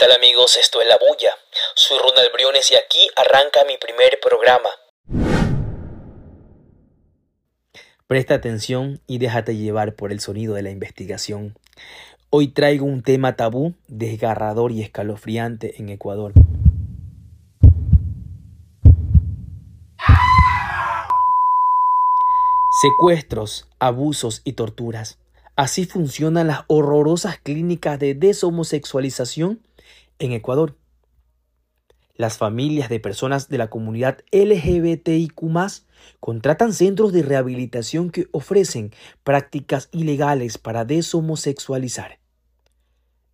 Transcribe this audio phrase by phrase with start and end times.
[0.00, 0.56] tal amigos?
[0.56, 1.30] Esto es La Bulla.
[1.74, 4.70] Soy Ronald Briones y aquí arranca mi primer programa.
[8.06, 11.54] Presta atención y déjate llevar por el sonido de la investigación.
[12.30, 16.32] Hoy traigo un tema tabú, desgarrador y escalofriante en Ecuador.
[22.80, 25.18] Secuestros, abusos y torturas.
[25.56, 29.60] Así funcionan las horrorosas clínicas de deshomosexualización
[30.20, 30.76] en Ecuador.
[32.14, 35.40] Las familias de personas de la comunidad LGBTIQ
[36.20, 38.92] contratan centros de rehabilitación que ofrecen
[39.24, 42.20] prácticas ilegales para deshomosexualizar.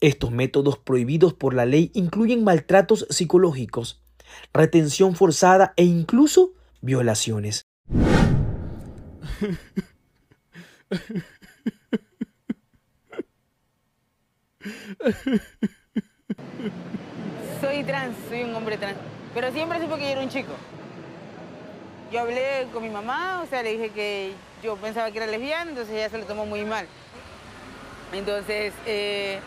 [0.00, 4.02] Estos métodos prohibidos por la ley incluyen maltratos psicológicos,
[4.52, 7.66] retención forzada e incluso violaciones.
[17.60, 18.96] Soy trans, soy un hombre trans,
[19.34, 20.52] pero siempre supe que yo era un chico.
[22.12, 25.70] Yo hablé con mi mamá, o sea, le dije que yo pensaba que era lesbiana,
[25.70, 26.86] entonces ella se lo tomó muy mal.
[28.12, 29.38] Entonces, eh,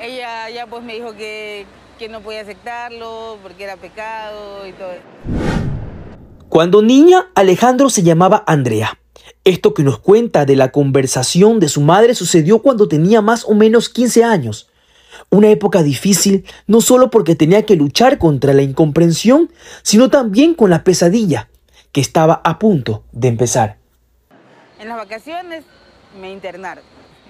[0.00, 1.66] ella ya pues me dijo que,
[1.98, 4.92] que no podía aceptarlo porque era pecado y todo.
[6.48, 8.98] Cuando niña, Alejandro se llamaba Andrea.
[9.44, 13.54] Esto que nos cuenta de la conversación de su madre sucedió cuando tenía más o
[13.54, 14.68] menos 15 años.
[15.30, 19.50] Una época difícil no solo porque tenía que luchar contra la incomprensión,
[19.82, 21.48] sino también con la pesadilla
[21.92, 23.78] que estaba a punto de empezar.
[24.78, 25.64] En las vacaciones
[26.20, 26.84] me internaron.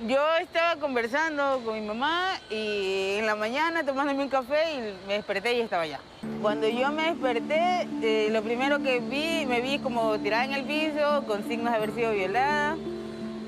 [0.07, 5.15] Yo estaba conversando con mi mamá y en la mañana tomándome un café y me
[5.15, 6.01] desperté y estaba allá.
[6.43, 10.65] Cuando yo me desperté, eh, lo primero que vi, me vi como tirada en el
[10.65, 12.77] piso, con signos de haber sido violada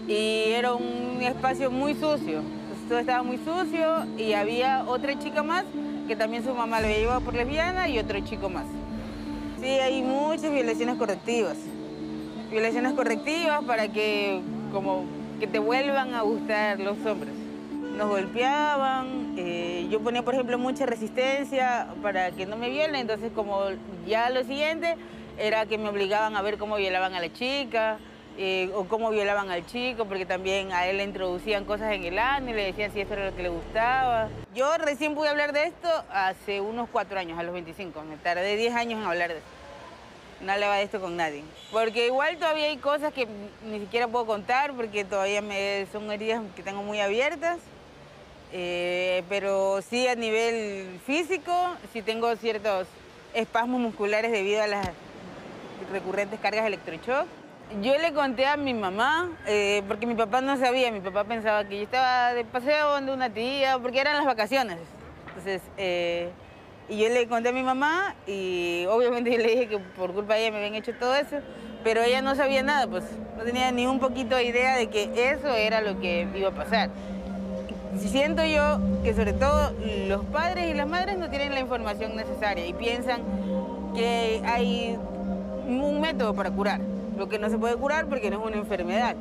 [0.06, 2.42] y era un espacio muy sucio
[2.88, 5.64] todo estaba muy sucio y había otra chica más
[6.06, 8.64] que también su mamá le había llevado por lesbiana y otro chico más.
[9.60, 11.58] Sí, hay muchas violaciones correctivas.
[12.50, 14.40] Violaciones correctivas para que
[14.72, 15.04] como
[15.38, 17.34] que te vuelvan a gustar los hombres.
[17.98, 23.30] Nos golpeaban, eh, yo ponía por ejemplo mucha resistencia para que no me violen, entonces
[23.34, 23.60] como
[24.06, 24.96] ya lo siguiente
[25.38, 27.98] era que me obligaban a ver cómo violaban a la chica,
[28.40, 32.20] eh, o cómo violaban al chico, porque también a él le introducían cosas en el
[32.20, 34.28] ano y le decían si eso era lo que le gustaba.
[34.54, 38.00] Yo recién pude hablar de esto hace unos cuatro años, a los 25.
[38.04, 39.50] Me tardé 10 años en hablar de esto.
[40.40, 41.42] No hablaba de esto con nadie.
[41.72, 43.26] Porque igual todavía hay cosas que
[43.64, 47.58] ni siquiera puedo contar porque todavía me, son heridas que tengo muy abiertas.
[48.52, 51.52] Eh, pero sí a nivel físico,
[51.92, 52.86] sí tengo ciertos
[53.34, 54.88] espasmos musculares debido a las
[55.90, 57.26] recurrentes cargas de electroshock.
[57.82, 61.64] Yo le conté a mi mamá, eh, porque mi papá no sabía, mi papá pensaba
[61.64, 64.78] que yo estaba de paseo donde una tía, porque eran las vacaciones.
[65.28, 66.30] Entonces, eh,
[66.88, 70.34] y yo le conté a mi mamá y obviamente yo le dije que por culpa
[70.34, 71.36] de ella me habían hecho todo eso,
[71.84, 73.04] pero ella no sabía nada, pues
[73.36, 76.54] no tenía ni un poquito de idea de que eso era lo que iba a
[76.54, 76.88] pasar.
[77.98, 79.74] Siento yo que sobre todo
[80.08, 83.20] los padres y las madres no tienen la información necesaria y piensan
[83.94, 84.98] que hay
[85.66, 86.80] un método para curar
[87.18, 89.16] lo que no se puede curar porque no es una enfermedad.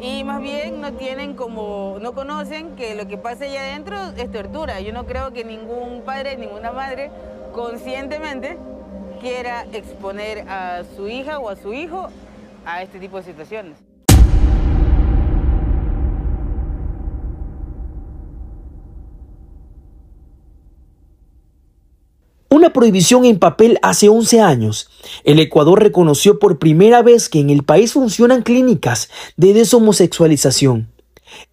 [0.00, 4.30] Y más bien no tienen como, no conocen que lo que pasa allá adentro es
[4.30, 4.80] tortura.
[4.80, 7.10] Yo no creo que ningún padre, ninguna madre
[7.52, 8.58] conscientemente
[9.20, 12.08] quiera exponer a su hija o a su hijo
[12.64, 13.78] a este tipo de situaciones.
[22.56, 24.88] Una prohibición en papel hace 11 años.
[25.24, 30.88] El Ecuador reconoció por primera vez que en el país funcionan clínicas de deshomosexualización.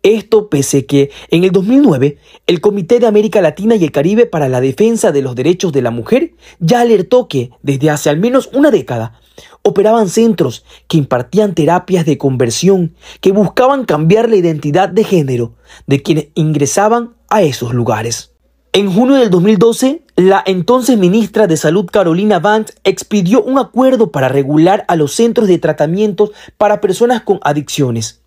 [0.02, 4.48] Esto pese que en el 2009 el Comité de América Latina y el Caribe para
[4.48, 8.50] la Defensa de los Derechos de la Mujer ya alertó que desde hace al menos
[8.54, 9.20] una década
[9.62, 16.02] operaban centros que impartían terapias de conversión que buscaban cambiar la identidad de género de
[16.02, 18.33] quienes ingresaban a esos lugares.
[18.76, 24.30] En junio del 2012, la entonces ministra de Salud Carolina Vance expidió un acuerdo para
[24.30, 28.24] regular a los centros de tratamientos para personas con adicciones.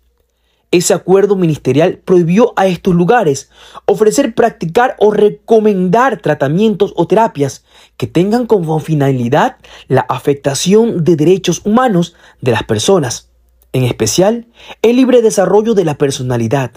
[0.71, 3.49] Ese acuerdo ministerial prohibió a estos lugares
[3.87, 7.65] ofrecer, practicar o recomendar tratamientos o terapias
[7.97, 9.57] que tengan como finalidad
[9.89, 13.31] la afectación de derechos humanos de las personas,
[13.73, 14.47] en especial
[14.81, 16.71] el libre desarrollo de la personalidad,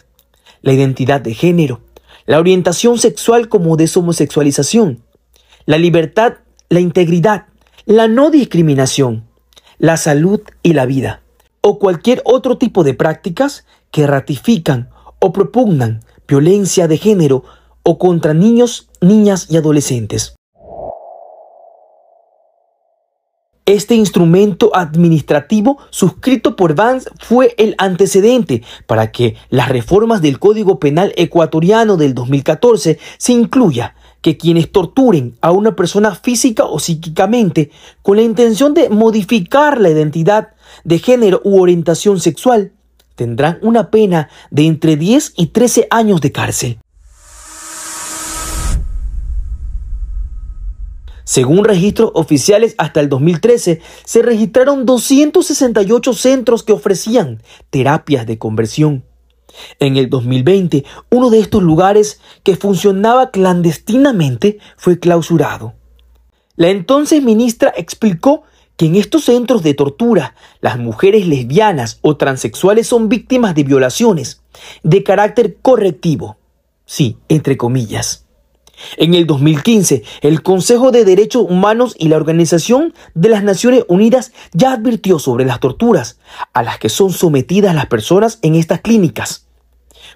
[0.60, 1.82] la identidad de género,
[2.26, 5.02] la orientación sexual como deshomosexualización,
[5.66, 6.34] la libertad,
[6.68, 7.46] la integridad,
[7.84, 9.24] la no discriminación,
[9.78, 11.22] la salud y la vida,
[11.60, 17.44] o cualquier otro tipo de prácticas que ratifican o propugnan violencia de género
[17.82, 20.34] o contra niños, niñas y adolescentes.
[23.70, 30.80] Este instrumento administrativo suscrito por Vance fue el antecedente para que las reformas del Código
[30.80, 37.70] Penal ecuatoriano del 2014 se incluya que quienes torturen a una persona física o psíquicamente
[38.02, 40.48] con la intención de modificar la identidad
[40.82, 42.72] de género u orientación sexual
[43.14, 46.78] tendrán una pena de entre 10 y 13 años de cárcel.
[51.30, 57.40] Según registros oficiales, hasta el 2013 se registraron 268 centros que ofrecían
[57.70, 59.04] terapias de conversión.
[59.78, 65.74] En el 2020, uno de estos lugares que funcionaba clandestinamente fue clausurado.
[66.56, 68.42] La entonces ministra explicó
[68.76, 74.42] que en estos centros de tortura las mujeres lesbianas o transexuales son víctimas de violaciones
[74.82, 76.38] de carácter correctivo.
[76.86, 78.26] Sí, entre comillas.
[78.96, 84.32] En el 2015, el Consejo de Derechos Humanos y la Organización de las Naciones Unidas
[84.52, 86.18] ya advirtió sobre las torturas
[86.52, 89.46] a las que son sometidas las personas en estas clínicas,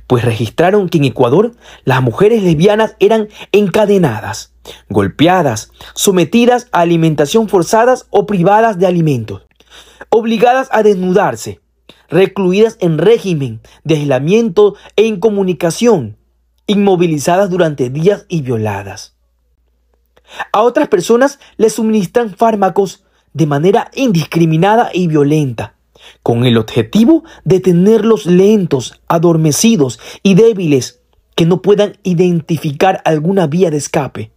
[0.06, 1.52] pues registraron que en Ecuador
[1.84, 4.52] las mujeres lesbianas eran encadenadas,
[4.88, 9.42] golpeadas, sometidas a alimentación forzadas o privadas de alimentos,
[10.10, 11.60] obligadas a desnudarse,
[12.08, 16.16] recluidas en régimen de aislamiento e incomunicación,
[16.66, 19.14] inmovilizadas durante días y violadas.
[20.52, 25.74] A otras personas les suministran fármacos de manera indiscriminada y violenta,
[26.22, 31.00] con el objetivo de tenerlos lentos, adormecidos y débiles
[31.34, 34.30] que no puedan identificar alguna vía de escape.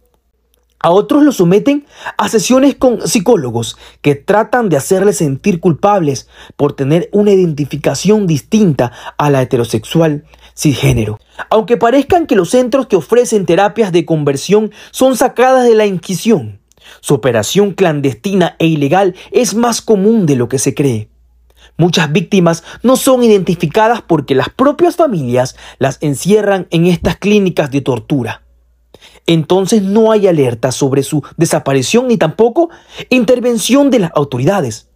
[0.80, 1.86] A otros los someten
[2.16, 8.92] a sesiones con psicólogos que tratan de hacerles sentir culpables por tener una identificación distinta
[9.16, 10.24] a la heterosexual
[10.58, 11.20] cisgénero.
[11.50, 16.60] Aunque parezcan que los centros que ofrecen terapias de conversión son sacadas de la Inquisición,
[17.00, 21.08] su operación clandestina e ilegal es más común de lo que se cree.
[21.76, 27.82] Muchas víctimas no son identificadas porque las propias familias las encierran en estas clínicas de
[27.82, 28.42] tortura
[29.28, 32.70] entonces no hay alerta sobre su desaparición ni tampoco
[33.10, 34.88] intervención de las autoridades.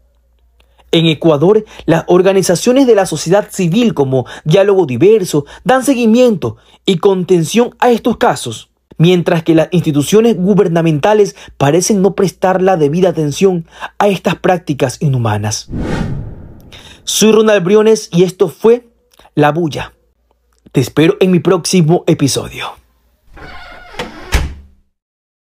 [0.92, 7.74] En Ecuador, las organizaciones de la sociedad civil como Diálogo Diverso dan seguimiento y contención
[7.78, 13.66] a estos casos, mientras que las instituciones gubernamentales parecen no prestar la debida atención
[13.98, 15.70] a estas prácticas inhumanas.
[17.04, 18.86] Soy Ronald Briones y esto fue
[19.34, 19.94] La Bulla.
[20.72, 22.81] Te espero en mi próximo episodio.